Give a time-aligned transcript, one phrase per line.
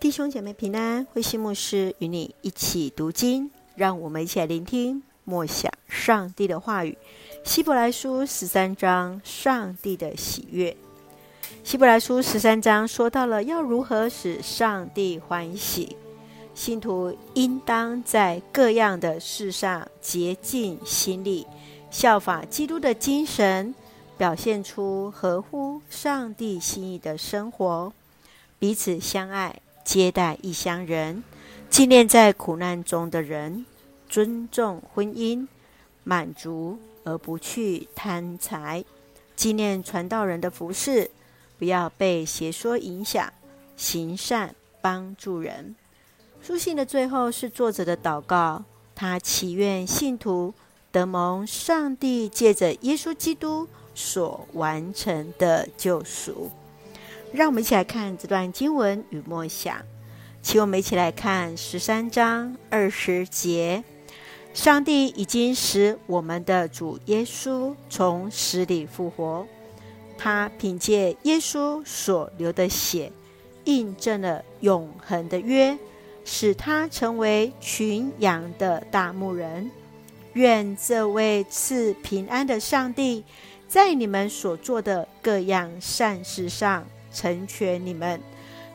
[0.00, 6.96] 弟兄姐妹平安，慧馨牧师与你一起读经，让我们一起来聆听默想上帝的话语。
[7.42, 10.76] 希伯来书十三章，上帝的喜悦。
[11.64, 15.96] 希伯来书十三章说到了要如何使上帝欢喜，
[16.54, 21.44] 信徒应当在各样的事上竭尽心力，
[21.90, 23.74] 效法基督的精神，
[24.16, 27.92] 表现出合乎上帝心意的生活，
[28.60, 31.24] 彼此相爱，接待异乡人，
[31.70, 33.64] 纪念在苦难中的人，
[34.06, 35.48] 尊重婚姻，
[36.04, 38.84] 满足而不去贪财，
[39.34, 41.10] 纪念传道人的服事。
[41.58, 43.32] 不要被邪说影响，
[43.78, 45.74] 行善帮助人。
[46.42, 48.62] 书信的最后是作者的祷告，
[48.94, 50.52] 他祈愿信徒
[50.92, 56.50] 得蒙上帝借着耶稣基督所完成的救赎。
[57.32, 59.76] 让我们一起来看这段经文与默想，
[60.40, 63.84] 请我们一起来看十三章二十节：
[64.54, 69.46] 上帝已经使我们的主耶稣从死里复活。
[70.16, 73.12] 他凭借耶稣所流的血，
[73.64, 75.78] 印证了永恒的约，
[76.24, 79.70] 使他成为群羊的大牧人。
[80.32, 83.24] 愿这位赐平安的上帝，
[83.68, 86.86] 在你们所做的各样善事上
[87.18, 88.20] 成全你们，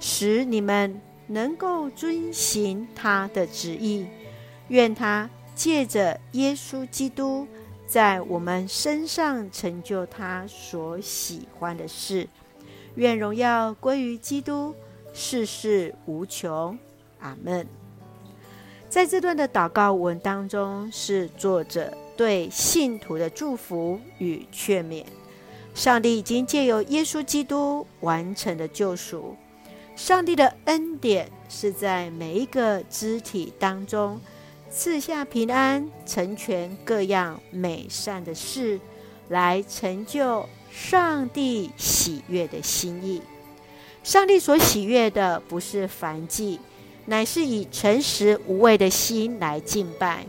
[0.00, 4.06] 使你们能够遵行他的旨意。
[4.66, 7.46] 愿他借着耶稣基督。
[7.86, 12.26] 在我们身上成就他所喜欢的事，
[12.94, 14.74] 愿荣耀归于基督，
[15.12, 16.78] 世世无穷。
[17.20, 17.66] 阿门。
[18.88, 25.04] 在这段的祷告文当中，是作者对信徒的祝福与劝勉。
[25.74, 29.36] 上帝已经借由耶稣基督完成的救赎，
[29.96, 34.20] 上帝的恩典是在每一个肢体当中。
[34.70, 38.80] 赐下平安，成全各样美善的事，
[39.28, 43.20] 来成就上帝喜悦的心意。
[44.02, 46.58] 上帝所喜悦的不是凡祭，
[47.04, 50.24] 乃是以诚实无畏的心来敬拜。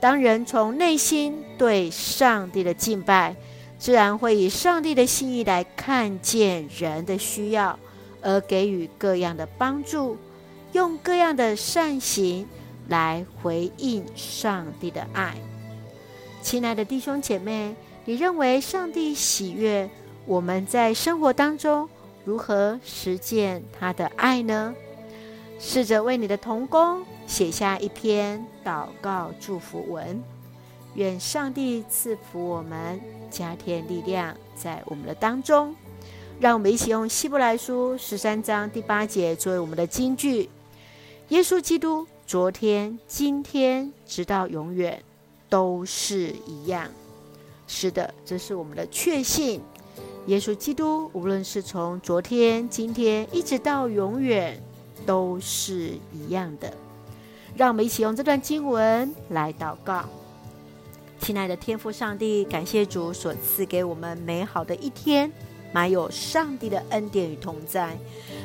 [0.00, 3.36] 当人从内心对上帝的敬拜，
[3.78, 7.78] 自然会以上帝的心意来看见人的需要，
[8.20, 10.16] 而给予各样的帮助，
[10.72, 12.46] 用各样的善行。
[12.88, 15.34] 来回应上帝的爱，
[16.40, 19.86] 亲爱的弟兄姐妹，你认为上帝喜悦
[20.24, 21.86] 我们在生活当中
[22.24, 24.74] 如何实践他的爱呢？
[25.60, 30.22] 试着为你的同工写下一篇祷告祝福文，
[30.94, 33.00] 愿上帝赐福我们，
[33.30, 35.74] 加添力量在我们的当中。
[36.40, 40.48] 让我们一起用希伯来书十三章第八节作为我们的金句：
[41.28, 42.06] 耶稣基督。
[42.26, 45.02] 昨天、今天，直到永远，
[45.48, 46.86] 都是一样。
[47.66, 49.62] 是的，这是我们的确信。
[50.26, 54.62] 耶稣基督，无论是从昨天、今天，一直到永远，
[55.06, 56.70] 都是一样的。
[57.56, 60.04] 让我们一起用这段经文来祷告。
[61.20, 65.30] 亲爱的天父上帝，感谢主所赐给我们美好的一天，
[65.72, 67.96] 满有上帝的恩典与同在。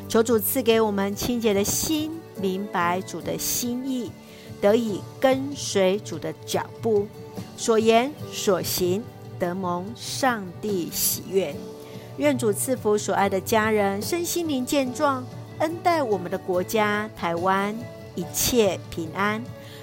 [0.09, 2.11] 求主赐给我们清洁的心。
[2.41, 4.11] 明白主的心意，
[4.59, 7.07] 得以跟随主的脚步，
[7.55, 9.03] 所言所行
[9.39, 11.55] 得蒙上帝喜悦。
[12.17, 15.23] 愿主赐福所爱的家人身心灵健壮，
[15.59, 17.77] 恩待我们的国家台湾
[18.15, 19.41] 一切平安，